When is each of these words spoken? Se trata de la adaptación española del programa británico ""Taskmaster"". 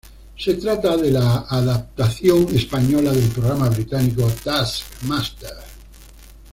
Se 0.35 0.55
trata 0.55 0.97
de 0.97 1.11
la 1.11 1.41
adaptación 1.47 2.47
española 2.55 3.11
del 3.11 3.29
programa 3.29 3.69
británico 3.69 4.27
""Taskmaster"". 4.43 5.53